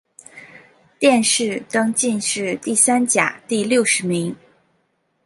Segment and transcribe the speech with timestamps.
[0.97, 4.35] 殿试登进士第三甲第六十名。